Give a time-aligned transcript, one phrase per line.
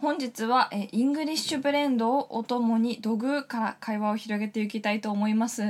[0.00, 5.62] 本日はえイングリッシュブレンドをお供に土偶から会話を広げていきたいと思います。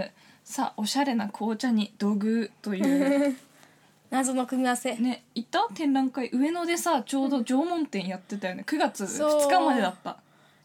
[0.44, 3.36] さあおしゃれな紅茶に土偶という
[4.08, 8.62] 謎の組み合わせ、ね行った展覧会上野でさちょうど縄文展やってたよね。
[8.64, 9.42] 9月そう。
[9.48, 10.16] 2日までだった。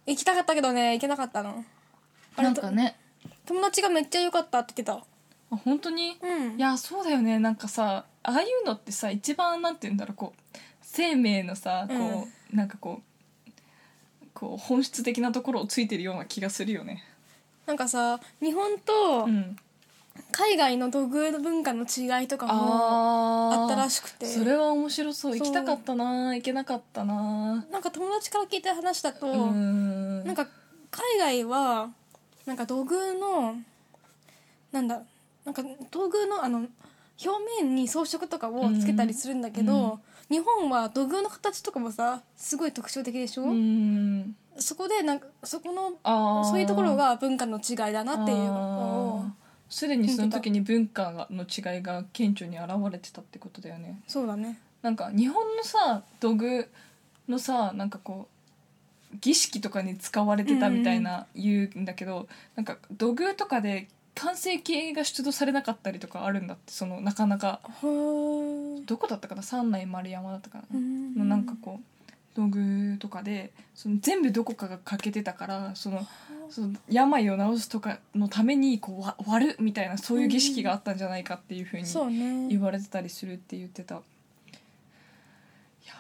[0.06, 1.66] 行きたかったけどね行けなかったの。
[2.36, 2.96] あれなんかね。
[3.48, 5.04] 友達がめっちゃ良かったって言って
[5.52, 6.56] あ本当に、たうん。
[6.56, 7.40] いやそうだよね。
[7.40, 13.15] なんかさああいうのってさ一番なんて言うんだろうこう生命のさこう、なんかこう
[14.36, 17.04] こう本質的なところをついてるような気がするよね。
[17.66, 19.56] なんかさ日本とうん。
[20.32, 24.26] 海外の土偶文化の違いとかもああったらししくて。
[24.26, 25.38] それは面白そう。
[25.38, 25.40] そう。
[25.40, 26.36] 行きたかったな。
[26.36, 27.66] 行けなかったな。
[27.70, 30.24] なんか友達から聞いた話だと、うん。
[30.26, 30.48] なんか
[30.90, 31.90] 海外は
[32.46, 33.56] なんか土偶の
[34.72, 35.02] なんだ
[35.44, 36.66] なんか土偶のあの
[37.24, 44.36] 表面に装飾とかをつけたりするんだけど、日本は土偶の形とかもさすごい特徴的でしょ、うん。
[44.58, 49.34] そこでなんかそこのそういうところが文化の違いだなっていう
[49.70, 54.00] すでにその時に文化の違いが顕著に現れてたってことだよね。
[54.08, 54.60] そうだね。
[54.82, 56.70] なんか日本のさ土偶
[57.28, 58.28] のさなんかこ
[59.14, 67.60] う儀式とかに使われてたみたいな言うんだけど、なんか土偶とかで完成形が出土されなかったりとかあるんだってそのなかなか。
[67.82, 69.44] どこだったかな？
[69.44, 71.84] 三内丸山だったかな、うんのなんかこう
[72.36, 76.06] 土偶とかでその全部どこかが欠けてたからその
[76.50, 83.96] その病を治すとかのためにこうわ割るみたいなそういう儀式があったんじゃないかっていうふうに言われてたりするって言ってた。
[83.96, 83.98] い
[85.88, 85.94] や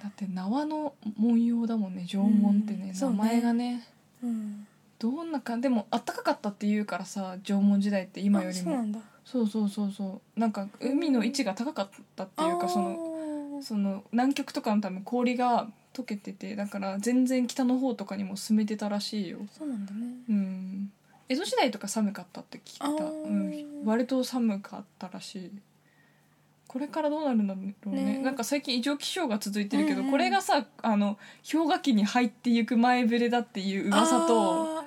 [0.00, 3.16] ーだって縄の文様だもんね縄文ってね、うん。
[3.16, 3.88] 名前がね。
[4.22, 4.66] うん
[4.98, 8.98] どんな感じでもあったかかったっていうからさ縄文時代って今よりそうなんだ。
[9.24, 10.40] そうそうそうそう。
[10.40, 13.18] なんか海の位置が高かったっていうかその
[13.58, 19.38] のその南極とかの多分氷が溶けててだから全然北の方とかにも住めてたらしいよ。
[19.56, 20.06] そうなんだね。
[20.28, 20.92] うん。
[21.28, 23.02] 江戸時代とか寒かったって聞いた、あー。
[23.02, 25.52] うん、割と寒かったらしい。
[26.66, 28.04] これからどうなるんだろうね。
[28.04, 28.18] ね。
[28.18, 31.18] なんか最近異常気象が続いてるけど、うんうんこれがさあの
[31.50, 34.77] 氷河期に入っていく前触れだっていう噂と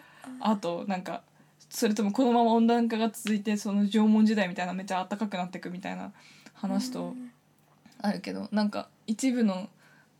[0.41, 1.22] ああとなんか
[1.69, 6.12] それともこのまま温暖化が続いてその縄文時代みたいなめっちゃ暖かくなっていくみたいなー
[6.53, 7.31] 話とうん
[8.02, 9.69] あるけどなんか一部の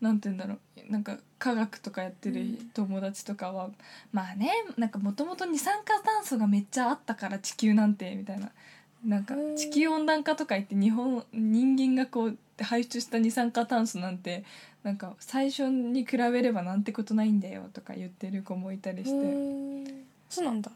[0.00, 0.54] なんて言うんだろ
[0.88, 3.70] うなんか科学とかやってる友達とかは、
[4.12, 8.50] まあねなんかもともと二酸化炭素がめっちゃあったから地球なんてみたいな
[9.04, 9.56] なんかうん。
[9.56, 14.44] 地球温暖化とか言って日本人間がこう排出した二酸化炭素なんて
[14.82, 19.10] なんか最初に比べればなんてことないんだよとか言ってる子もいたりして、
[20.32, 20.70] そうなんだ。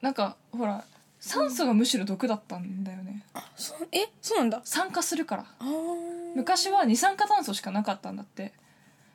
[0.00, 0.82] なんかほら
[1.20, 3.26] 酸素がむしろ毒だったんだよね。
[3.54, 4.08] そうえ？
[4.22, 4.62] そうなんだ。
[4.64, 5.44] 酸化するから。
[5.58, 6.34] あー。
[6.34, 8.54] 昔は二酸化炭素しかなかったんだって。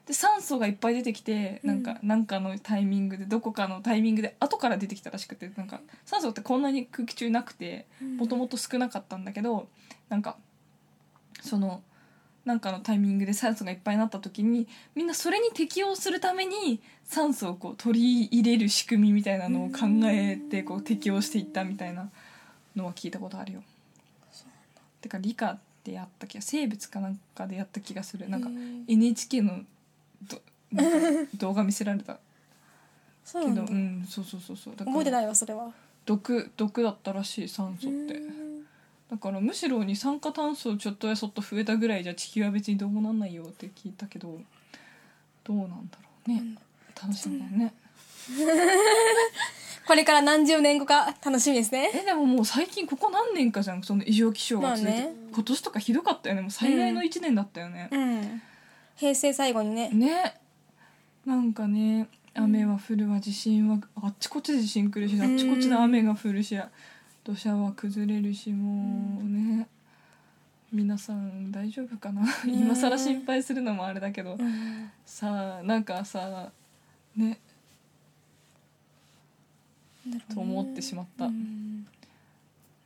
[0.06, 7.88] で酸素がいっぱい出てきてなんか、なんかのタイミングでどこかのタイミングで後から出てきたらしくてなんか酸素ってこんなに空気中なくて
[8.18, 9.68] もともと少なかったんだけど
[10.10, 10.38] なんか
[11.42, 11.82] その
[12.46, 22.10] なんかのタイミングで酸素がいっぱいになった時にみんなそれに適応するために酸素をこう取り入れる仕組みみたいなのを考えてこう適応していったみたいな
[22.76, 23.64] のは聞いたことあるよ。
[25.02, 28.28] てか理科でやった気が生物かなんかでやった気がする。
[28.28, 28.50] なんか
[28.88, 29.62] NHK の
[31.36, 32.20] 動画見せられた。
[33.34, 34.76] けどうんそうそうそうそう。
[34.76, 35.72] だから覚えてないわそれは。
[36.06, 38.16] 毒毒だったらしい酸素って。
[38.16, 38.51] うん
[39.12, 44.40] だからむしろ二酸化炭素ちょっとやそっと増えたぐらいじゃ地球は別にどうもなんないよって聞いたけど
[45.44, 46.56] どうなんだろうね。
[47.02, 47.74] 楽しみだね。
[49.86, 51.92] これから何十年後か楽しみですね。
[51.94, 53.84] えでももう最近ここ何年かじゃん。
[53.84, 55.16] その異常気象が続いて、まあね。
[55.34, 56.42] 今年とかひどかったよね。
[56.42, 58.42] もう最大の1年だったよね、うん。
[58.96, 59.90] 平成最後にね。
[59.90, 60.36] ね。
[61.26, 63.20] なんかね雨は降るわ。
[63.20, 66.56] 地震はあっちこっちで地震来るしあっちこっちで雨が降るし
[67.24, 69.68] 土砂は崩れるしもうね
[70.72, 72.24] 皆さん大丈夫かな？
[72.46, 74.38] 今更心配するのもあれだけど。
[74.40, 74.90] うん。
[75.06, 76.50] さあなんかさ
[77.16, 77.40] ね。
[80.34, 81.26] と思ってしまった。
[81.26, 81.86] うん。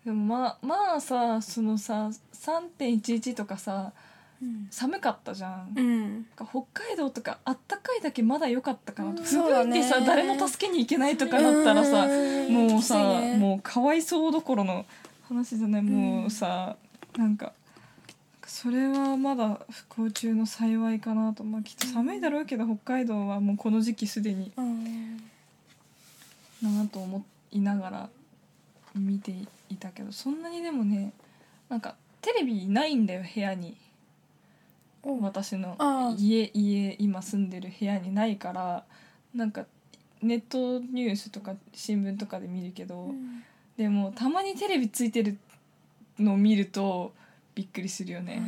[0.04, 3.94] でもまあまあさそのさ3.11とかさ
[4.42, 4.68] うん。
[4.70, 6.14] 寒かったじゃん、うん。
[6.14, 9.26] なんか北海道とかあったかいだけまだ良かったかなとうん。
[9.26, 9.82] 吹そうだね。
[9.82, 12.70] てさ、誰も助けに行けないとかなったらさうん。
[12.70, 12.96] もうさ、きつい
[13.32, 14.86] ねもうかわいそうどころの
[15.28, 16.76] 話じゃない、もうさ
[17.18, 17.54] なんか
[18.46, 21.44] それはまだ不幸中の幸いかなと。
[21.44, 25.18] まあきっと寒いだろうけど、北海道はもうこの時期すでにうん。
[26.62, 28.10] なと思いながら
[28.96, 29.32] 見て
[29.70, 31.12] いたけどそんなにでもね
[31.70, 33.76] なんかテレビないんだよ部屋に。
[33.76, 33.85] お
[35.22, 35.78] 私の
[36.18, 38.84] 家家今住んでる部屋にないから
[39.36, 39.66] なんか
[40.22, 43.44] ネットニュースとか新聞とかで見るけど、うん。
[43.78, 45.38] でもたまにテレビついてる
[46.18, 47.14] のを見ると
[47.54, 48.42] びっくりするよね、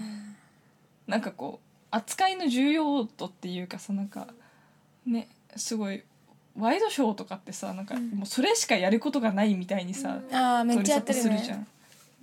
[1.06, 4.28] なんかこう扱いの重要度っていうかさなんか
[5.06, 6.02] ねすごい
[6.58, 8.10] ワイドショーとかってさなんかうん。
[8.12, 11.68] もうそれしかやることがないみたいにさ、ああめっちゃやってる取り沙汰するじゃねん。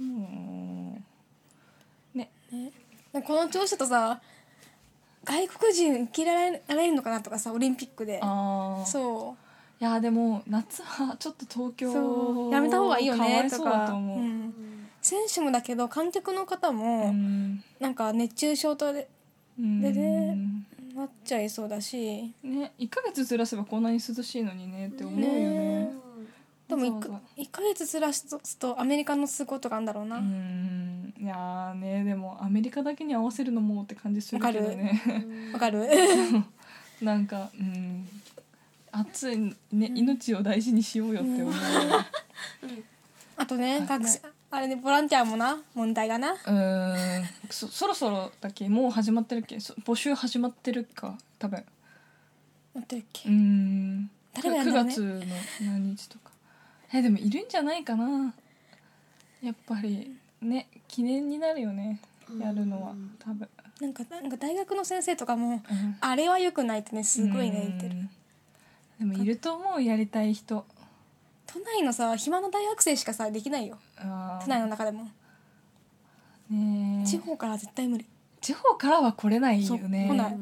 [0.01, 1.05] うん。
[2.15, 2.31] ね。
[2.51, 2.73] ね
[3.22, 4.20] この調子だとさ
[5.25, 8.20] 外国人受け入れられるのかなとかさオリンピックで。
[8.87, 9.37] そ
[9.81, 11.72] いやでも夏はちょっと東う。
[11.75, 13.87] 京やめた方がいいよねとか。
[13.88, 14.55] と思う、うん。
[15.02, 17.62] 選手もだけど観客の方うもん。
[17.81, 19.08] なんか熱中症とで
[19.58, 19.81] うん。
[19.81, 20.37] でね
[20.94, 22.32] なっちゃいそうだし。
[22.43, 25.84] ね1ヶ月ずらせばこんなに涼しいのにねって思うよね。
[25.87, 25.93] ね
[26.69, 31.14] でもわざわ 1, 1ヶ月ずらすとアメリカのすごいことがあるんだろうな、うん。
[31.19, 35.00] いやーねでもアメリカだけに合わせるのもって感じするけどね。
[35.52, 35.87] わかる。
[37.02, 38.08] なんかうん。
[38.93, 39.37] 暑い
[39.72, 41.55] ね命を大事にしようよって思う。
[43.37, 44.20] あとねあ学生
[44.50, 46.32] あれねボランティアもな問題がな。
[46.32, 46.37] うん。
[47.50, 48.69] そそろそろだっけ？
[48.69, 49.58] もう始まってるっけ？
[49.61, 51.64] そ募集始まってるか多分。
[52.75, 54.11] なってるっけ、うん。
[54.32, 54.94] 誰がやるんだろうね。
[54.94, 55.00] 9月
[55.66, 56.31] の何日とか
[56.93, 58.35] えでもいるんじゃないかな。
[59.43, 62.01] やっぱりね記念になるよね。
[62.41, 63.49] やるのは多分、
[63.81, 65.97] なんかなんか大学の先生とかもうん。
[66.01, 67.97] あれは良くないってねすごいね言ってる。
[69.01, 69.11] うん。
[69.11, 70.65] でもいると思うやりたい人。
[71.47, 73.79] 都内のさ暇な大学生しかさできないよ。
[73.97, 75.05] 都内の中でも、
[76.51, 77.07] ねえ。
[77.07, 78.07] 地方から絶対無理。
[78.41, 80.07] 地方からは来れないよね。
[80.09, 80.37] 来ない。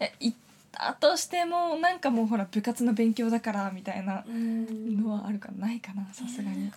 [0.00, 0.36] え行っ
[0.78, 6.70] たとしてもなんかもうほら部活の勉強だからみたいなのはあるかないかなさすがに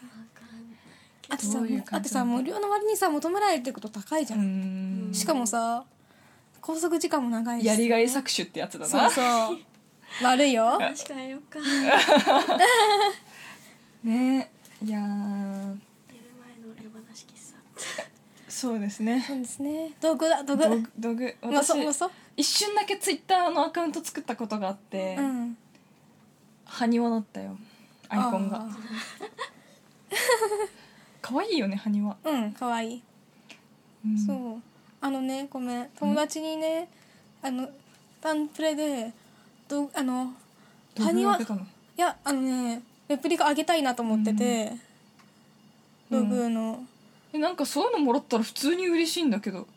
[1.29, 2.09] あとさどういうあと。
[2.09, 5.11] さ無料の割にさ求められてること高いじゃ、うん。
[5.11, 5.83] んしかもさ
[6.61, 7.67] 拘束時間も長いし。
[7.67, 9.09] やりがい搾取ってやつだな。
[9.09, 9.57] そうそう。
[10.23, 10.77] 悪いよ。
[10.79, 11.59] 確かによっか。
[14.03, 14.51] ね
[14.83, 15.03] いやー。
[15.03, 15.77] 寝る
[16.39, 18.03] 前のレバなし喫茶。
[18.47, 19.23] そうですね。
[19.25, 19.93] そうですね。
[20.01, 20.63] 道具だ道具。
[20.63, 21.35] 道具道具。
[21.43, 22.07] うま私そうそ。
[22.07, 25.57] う一瞬だけツイッターのアカウント作ったことがあって、うん
[26.65, 27.57] 埴輪だったよ。
[28.07, 28.59] アイコンが。
[28.59, 28.69] あ
[31.21, 32.94] 可愛いよね埴輪、ーうんかわい。
[32.94, 33.03] い、
[34.06, 34.18] うん。
[34.18, 34.62] そう。
[35.01, 35.89] あのねごめん。
[36.00, 36.88] 友達にね
[37.41, 37.69] あの
[38.21, 39.12] タンプレで
[39.68, 40.33] どあの
[40.95, 41.62] どう埴輪開けたの？
[41.62, 41.65] い
[41.97, 44.71] やあのねレプリカあげたいなと思ってて、
[46.09, 46.30] うん。
[46.30, 46.85] 道具の、
[47.33, 49.68] えなんかそういうのもらったら普通に嬉しいんだけど。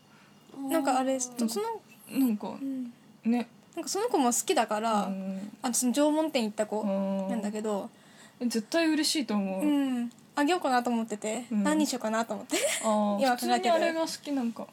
[0.69, 1.81] なんかあれその、
[2.13, 2.93] なんかうん。
[3.23, 3.47] ね。
[3.75, 5.51] なんかその子も好きだから、うん。
[5.61, 7.29] あのその縄文店行った子うん。
[7.29, 7.89] なんだけど、
[8.39, 11.63] 絶対嬉しいと思う、うん、あげようかなと思ってて、うん。
[11.63, 12.57] 何にしようかなと思って。
[12.83, 14.67] あ 今あ普通にあれが好きなんか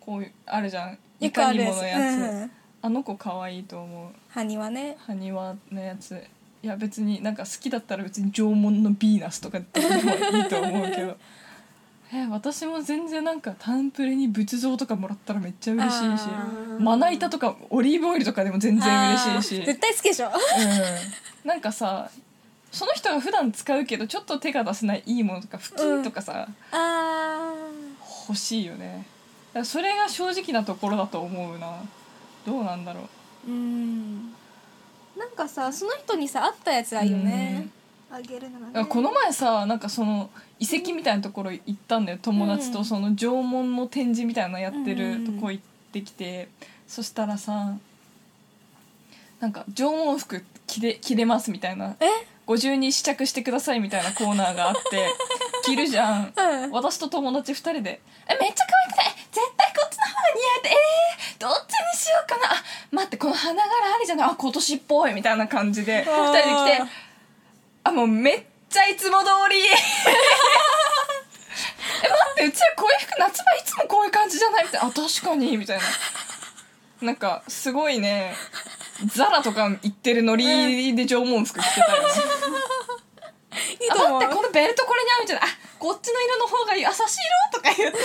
[0.00, 0.98] こういうあるじゃん。
[1.20, 2.50] いかにものやつ、うん、
[2.82, 4.10] あの子可愛いと思う。
[4.28, 4.96] ハニはね。
[5.06, 6.22] 埴輪のやつ。
[6.62, 11.16] いや別になんか好きだったら別に縄文のヴィーナスとかでもいいと思うけど
[12.12, 16.80] え私も全然なんかタンプレに仏像とかもらったらめっちゃ嬉しいしあー。
[16.80, 19.66] まな板とかオリーブオイルとかでも全然嬉しいし。
[19.66, 20.28] 絶対好きでしょ。
[20.28, 20.30] う
[21.46, 22.10] ん、なんかさ
[22.70, 27.54] その人が普段使うけどちょっと手が出せないいいものとか布巾とかさ、あ
[28.28, 29.06] 欲しいよね。
[29.48, 31.82] だからそれが正直なところだと思うな。
[32.44, 33.08] どうなんだろ
[33.46, 33.50] う。
[33.50, 34.34] ーうん。
[35.16, 37.68] なんかさその人にさ合ったやつがいいよね
[38.10, 38.86] あげるのがね。
[38.88, 42.18] この前さなんかその遺跡みたいなところ行ったんだよ。
[42.22, 42.72] 友達うん。
[42.72, 46.48] とその縄文の展示みたいなのやってるうんとこ行ってきて、
[46.86, 47.74] そしたらさ
[49.40, 51.96] なんか縄文服着れ着れますみたいな。
[52.00, 52.06] え？
[52.46, 55.12] ご自由に試着してくださいみたいなコーナーがあって
[55.66, 56.32] 着るじゃん。
[56.36, 56.70] うん。
[56.70, 59.14] 私と友達2人で「えめっちゃ可愛くない？
[59.32, 62.54] 絶対こっちの方が似合えてえー、どっちにしようかな。
[62.54, 64.28] あ待ってこの花柄ありじゃない？
[64.30, 67.05] あ今年っぽい」みたいな感じで2人で来て
[67.86, 69.60] あもうめっちゃいつも通り。
[69.62, 69.68] え
[72.08, 75.56] 待ってうちはこういう服夏場いつもこういう感じじゃないみたいなあ確かに。
[75.56, 75.84] みたいな。
[77.02, 78.34] なんかすごいね。
[79.14, 82.08] ザラとか行ってるノリで縄文服着てたよね。
[83.52, 84.20] あいいと思う。
[84.20, 85.44] 待ってこのベルトこれに合うみたいな。
[85.44, 85.46] あ
[85.78, 86.86] こっちの色の方がいい。
[86.86, 87.18] あ差し
[87.52, 87.98] 色とか言って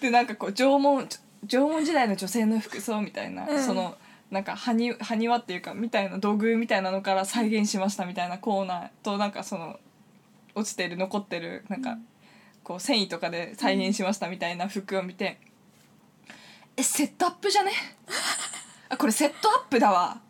[0.00, 1.08] でなんかこう縄文
[1.46, 3.64] 縄文時代の女性の服装みたいな、うん。
[3.64, 3.96] その
[4.30, 9.78] なんか埴埴輪っていうかみたいな道具みたいなのから再現しましたみたいなコーナーとなんかその
[10.54, 11.98] 落ちてる残ってるなんか、
[12.64, 15.38] こう繊維とかで再現しましたみたいな服を見て、
[16.76, 17.72] えセットアップじゃね？
[18.88, 20.20] あこれセットアップだわ。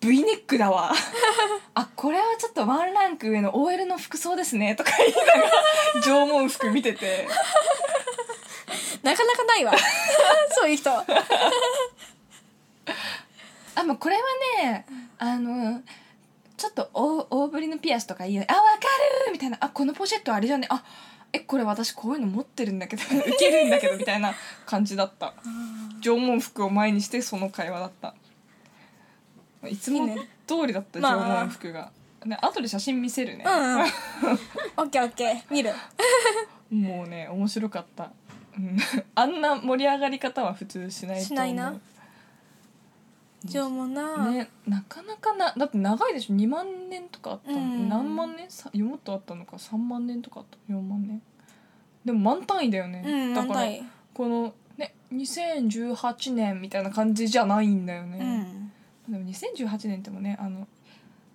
[0.00, 0.92] V ネックだわ。
[1.74, 4.76] あこれはちょっとワンランク上の OL の服装ですね。
[4.76, 5.50] とか言いながら
[6.02, 7.26] 縄文服見てて。
[9.02, 9.72] なかなかないわ。
[10.52, 10.90] そういう人
[13.76, 14.22] あもうこれは
[14.62, 14.86] ね
[15.18, 15.82] あの
[16.56, 18.66] ちょっと大大ぶりのピアスとかいいよねあわか
[19.26, 20.66] るみたいなあこのポシェットあれじゃね？
[20.70, 20.84] あ
[21.32, 24.32] えこれ私こういうの持ってるんだけど ウケるんだけどみたいな
[24.66, 25.34] 感じだった。
[26.00, 28.14] 縄文服を前にしてその会話だった。
[29.68, 31.90] いつもいいね通りだったまあ縄文服が、
[32.26, 33.80] ね後で写真見せるね、うんうん。
[34.76, 35.42] オッケーオッケー。
[35.50, 35.72] 見る。
[36.70, 38.10] もうね面白かった、
[38.56, 38.78] うん。
[39.16, 41.24] あんな盛り上がり方は普通しないと思う。
[41.24, 41.74] しないな
[43.46, 46.34] 縄文な、ねなかなかなだって長いでしょ。
[46.34, 47.88] 2万年とかあったの、うん。
[47.88, 48.50] 何万年？
[48.50, 49.56] さもっとあったのか。
[49.56, 50.72] 3万年とかあった。
[50.72, 51.20] 4万年。
[52.04, 53.66] でも満単位だよね、うんだから
[54.12, 58.72] このね2018年みたいな感じじゃないんだようね、ん。
[59.08, 60.66] でも2018年ってもねあの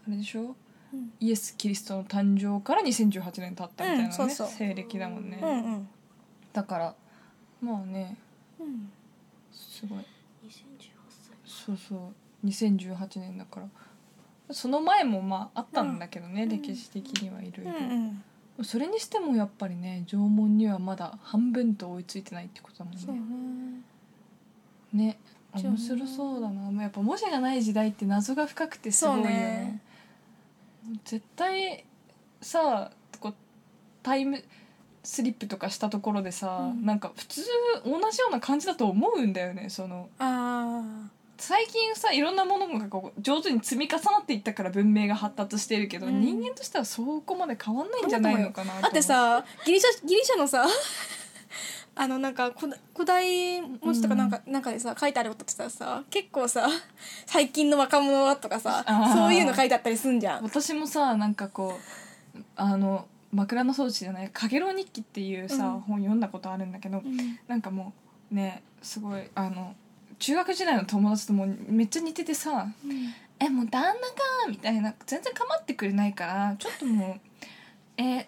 [0.07, 0.55] あれでしょ？
[0.93, 1.11] うん。
[1.19, 4.47] イエス・キリストの誕生から2018年経ったみたいなね、うんそうそう。
[4.47, 5.89] 西暦だもんね、うんうん。
[6.53, 6.95] だから
[7.61, 8.17] まあね。
[8.59, 8.91] うん。
[9.51, 9.99] すごい。
[9.99, 10.18] 2018歳
[11.69, 11.95] そうそ
[12.43, 12.47] う。
[12.47, 13.67] 2018年だから。
[14.51, 16.49] その前もまああったんだけどね、うん。
[16.49, 17.95] 歴史的にはいろいうんろ
[18.57, 18.65] うん。
[18.65, 23.21] それにしてもやっぱりね縄文にはまだ半分と追いついてないってことだもんそうね。
[24.93, 25.17] ねね
[25.53, 26.71] 面白そうだな。
[26.71, 29.39] もうやっぱ文字がない時代って謎が深くてすごいよそうね。
[29.39, 29.81] ね
[31.05, 31.85] 絶対
[32.41, 33.33] さこう
[34.01, 34.43] タイム
[35.03, 36.85] スリップとかしたところでさ、うん。
[36.85, 37.41] なんか普通
[37.85, 40.09] 同じような感じだと思うんだよねその。
[40.17, 41.09] あ
[41.39, 46.21] 最近さいろんなものがこう上手に積み重なっていったから文明が発達しているけど、うん。
[46.21, 49.01] 人間としてはそこまで変わんないんじゃないのかなだって。
[49.01, 50.65] さギリシャギリシャのさ
[51.95, 56.67] あのなんか古古代文字とかなんか,、なんかでさ書いてあることってささ結構さ
[57.25, 60.43] 最近の若者はとかさそういうの書いてあったりすんじゃん。
[60.43, 61.79] 私もさなんかこ
[62.35, 65.79] うあの枕草子じゃない「かげろう日記」っていうさ、うん。
[65.81, 67.03] 本読んだことあるんだけど、
[67.47, 67.93] なんかも
[68.31, 69.75] うねすごいあの
[70.19, 72.67] 中学時代の友達ともめっちゃ似ててさ
[73.39, 73.95] 「えもう旦那か」
[74.49, 77.21] みたいな全然構ってくれないからちょっともう
[77.97, 78.27] え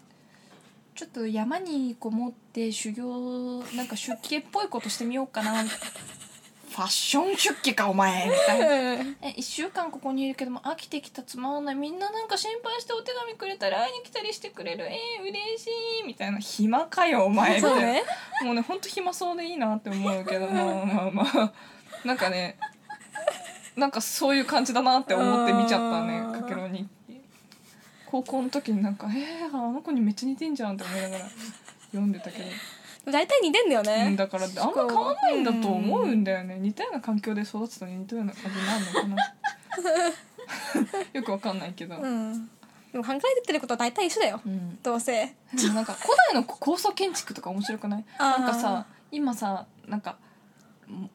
[0.95, 5.63] ちょっと山にこもって修行なんか出家っぽいことしてみようかな。
[5.63, 8.29] ファッション出家かお前。
[8.29, 8.65] みたいな
[9.21, 11.75] え1週間ここにいるけども飽きてきたつまんない。
[11.75, 14.86] みんななんか心配してお手紙くれたり会いに来たりしてくれる。
[14.86, 15.33] えー、嬉
[15.63, 15.67] し
[16.01, 16.39] いみたいな。
[16.39, 17.57] 暇かよお前。
[17.57, 17.81] みたいな。
[17.81, 18.03] ね。
[18.43, 21.53] もうねほんと暇そうでいいなって思うけど まあまあまあ
[22.05, 22.58] なんかね
[23.75, 26.88] なんかそういう感じだなって思って見ちゃったねかけろに。
[28.05, 31.25] 高校の時になんか「えー、あの子にめっちゃ似てんじゃん」って思いながら
[31.91, 36.58] 読んでたけど、大体似てんだようん、ねだからあんま変わんないんだと思うんだよね。
[36.60, 39.15] 似たような環境で育つと似たような感じになるのかな。
[41.13, 42.50] よくわかんないけど、うん。
[42.91, 44.41] でも考えてることは大体一緒だよ。
[44.46, 44.77] うん。
[44.84, 45.34] どうせ。
[45.53, 48.05] でもなんか古代の高層建築とか面白くない？
[48.20, 50.17] なんかさ今さなんか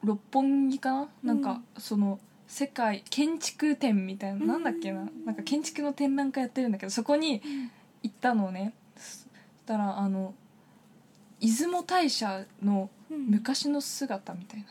[0.02, 5.08] 六本木かな、なんかその世界建築展みたいな、なんだっけな？
[5.24, 7.42] なんか建築の展覧会やってるんだけどそこに
[8.02, 8.74] 行ったのね。
[8.96, 9.26] そし
[9.66, 10.34] たらあの
[11.40, 14.64] 出雲大社の昔の姿みたい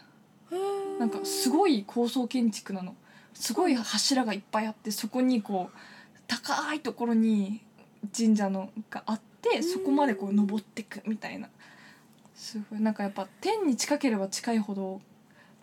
[0.51, 0.57] な、
[0.99, 2.95] なんかすごい高層建築なの。
[3.33, 5.77] すごい柱がいっぱいあってそこにこう
[6.25, 7.61] 高いところに
[8.17, 11.49] 神社のがあってそこまでこう登ってくみたいな
[12.45, 12.79] すごい。
[12.79, 15.01] なんかやっぱ天に近ければ近いほど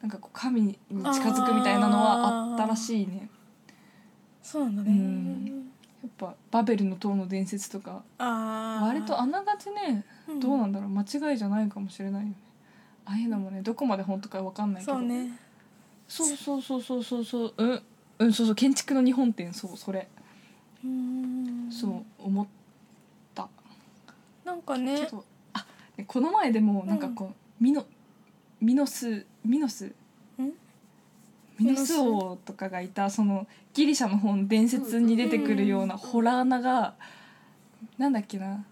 [0.00, 3.30] なんかこう神に近づくみたいなのはあったらしいね。
[4.42, 4.90] そうなんだね。
[4.90, 5.72] うん。
[6.02, 8.02] やっぱバベルの塔の伝説とか。
[8.18, 10.40] ああ割とあながちねうん。
[10.40, 10.88] どうなんだろう。
[10.88, 12.34] 間違いじゃないかもしれないよね。
[13.04, 14.98] ああいうのもねどこまで本当か分かんないけど。
[14.98, 15.38] そうね。
[16.08, 17.54] そうそうそうそうそうそう。
[17.56, 17.82] うん。
[18.18, 18.54] うんそうそう。
[18.56, 19.54] 建築の日本展。
[19.54, 20.08] そうそれ。
[20.84, 21.70] うん。
[21.70, 22.46] そう思っ
[23.36, 23.48] た。
[24.44, 25.08] なんかけね
[25.96, 27.84] でこの前でもなんかこう、ミノ
[28.60, 29.92] ミノスミノス？
[31.58, 36.94] ミノス王とかがいたそのギリシャの本伝説に出てくるようなホラー穴が
[37.98, 38.64] なんだっけな？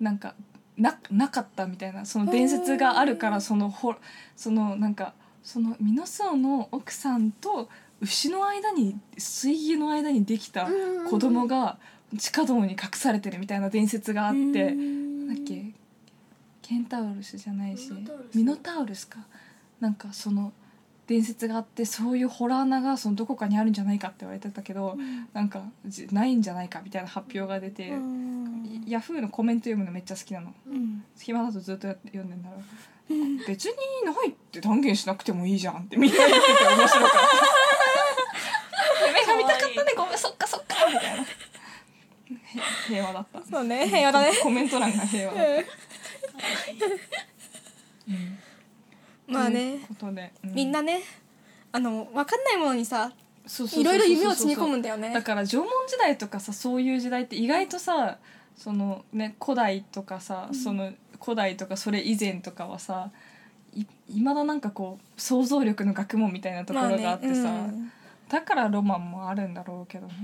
[0.00, 0.34] なんか
[0.76, 3.94] ななかったみたいなその伝説があるからそのほ
[4.34, 7.68] そのなんかそのミノス王の奥さんと
[8.00, 10.68] 牛の間に水牛の間にできた
[11.08, 11.78] 子供が
[12.18, 15.72] 地下道に隠されてるみたいな伝説があってなんだっけ？
[16.66, 17.92] ケンタウルスじゃないし
[18.34, 19.06] ミノタウルス。
[19.06, 19.20] か。
[19.78, 20.52] なんかその
[21.06, 24.98] 伝説があってそういうホラー穴がそのどこかにあるんじゃないかって言われてたけど、
[25.32, 28.84] なんかじないんじゃないかみたいな発表が出て、うん。
[28.88, 30.52] ヤフーのコメント読むのめっちゃ好きなの。
[30.68, 31.04] うん。
[31.16, 32.62] 暇だとずっと読んでんだろう。
[33.46, 37.18] 別にないって断言しなくてもいいじゃんってみんな言ってて面白かった。
[39.06, 39.92] 夢が見たかったね。
[39.96, 41.22] ごめんそっかそっかみたいな。
[41.22, 41.26] へ
[42.88, 43.44] 平和だった。
[43.48, 44.32] そうね平和だね。
[44.42, 45.85] コメント欄が平和だった、うん
[49.26, 49.78] まあね。
[49.88, 51.00] ことで、うみんなね
[51.72, 53.12] あの分かんないものにさ
[53.46, 55.12] そうそうそうそういろいろ夢を積み込むんだよね。
[55.12, 58.18] だから縄文時代とかさそういう時代って意外とさ
[58.56, 63.10] そのね古代とかさ、その古代とかそれ以前とかはさ
[63.74, 67.92] いいまだなんかこう想像力の学問みたいなところがあってさ、まあねうん。
[68.28, 70.14] だからロマンもあるんだろうけどね、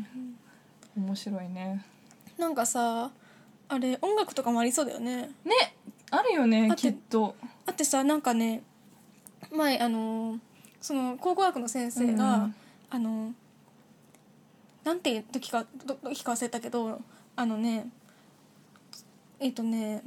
[0.96, 1.84] 面白いね。
[2.38, 3.10] なんかさ
[3.68, 5.30] あれ音楽とかもありそうだよね。
[5.44, 5.74] ね
[6.12, 7.34] あるよねだってきっと。
[7.64, 8.62] だってさなんかね
[9.50, 10.38] 前あの
[10.80, 12.54] その考古学の先生が、うん
[12.90, 13.32] あの
[14.84, 17.00] なんていう時かど時か忘れたけど
[17.36, 17.88] あのね
[19.40, 20.02] えっ、とね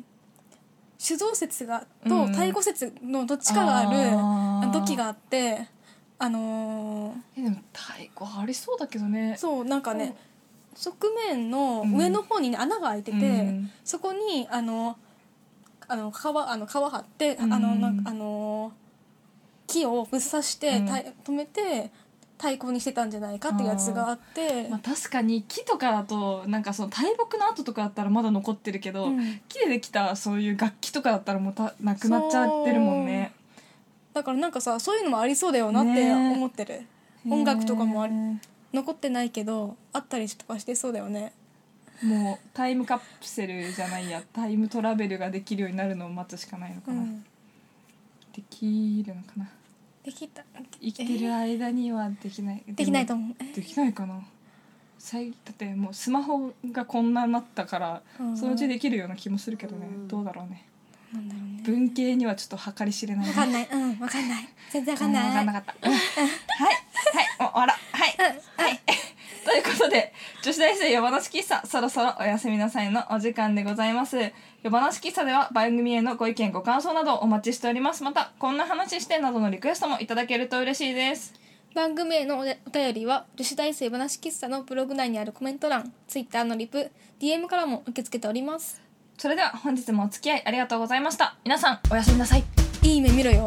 [1.00, 4.72] 酒造説がとうん太鼓説のどっちかがあるあー。
[4.72, 5.68] 時があって
[6.20, 9.36] あのーえでも太鼓ありそうだけどね。
[9.40, 10.16] そうなんかね
[10.76, 14.98] 側面の上の方に、ね、穴が開いてて、うんそこにあの
[15.88, 17.54] あの皮あの皮張って、うん。
[17.54, 18.72] あのなんかあの
[19.68, 20.86] 木をぶっ刺して、うん。
[20.88, 21.92] たい止めて
[22.38, 24.68] 太鼓にしてたんじゃないかっていうやつがあって。
[24.70, 29.42] まあ、確かに木とかだとなんかその大木の跡とかだったらまだ残ってるけど、うん。
[29.48, 33.34] 木でできたそういう楽器とかだったらもうたなくなっちゃってるもんね。
[34.16, 36.84] だからなんかさそういうのもありそうだよなってね思ってる、
[37.30, 38.14] 音楽とかもあり
[38.72, 41.34] 残ってないけどあったりとかしてそうだよね
[42.04, 47.24] もうタイムカプセルじゃないやタイムトラベルができるようになるのを待つしかないのかな、うん。
[48.34, 49.50] できるのかな。
[50.04, 50.44] できた。
[50.82, 52.64] 生きてる間にはできない。
[52.68, 53.56] できないと思思う。
[53.56, 54.22] できないかな。
[55.00, 60.08] 最だってもうスマホがこんなになったから、うんそのうちできるような気もするけどね、うん。
[60.08, 60.66] どうだろうね。
[61.14, 61.64] なんだろうね。
[61.64, 63.26] 文系にはちょっと計り知れない。
[63.26, 63.70] ねわかんない。
[63.72, 64.50] うんわかんない。
[64.72, 65.24] 全然わかんない。
[65.24, 65.90] 分かんなかった。
[65.90, 65.94] うん。
[65.94, 68.55] はい、はい、お、あら、はい、は
[69.58, 69.64] い。
[69.64, 70.14] ということで、
[70.44, 74.18] 女子大生夜話喫茶、そろそろおやすみなさいのお時間でございます。
[74.64, 78.04] 夜話喫茶では番組へのご意見、ご感想などお待ちしております。
[78.04, 81.34] また、こんな話してなどのリクエストもいただけると嬉しいです。
[81.74, 86.90] 番組へのおお便りは女子大生話喫茶のブログ内にあるコメント欄ツイッターのリプ
[87.20, 88.82] DM からも受け付けております
[89.18, 91.36] それでは本日もお付き合いありがとうございました。
[91.44, 92.44] 皆さん、おやすみなさい。
[92.84, 93.46] いい夢見ろよ